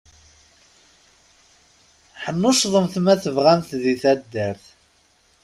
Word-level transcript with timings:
Ḥnuccḍemt 2.23 2.95
ma 3.03 3.13
tabɣamt 3.21 3.69
di 3.81 3.95
taddart. 4.01 4.65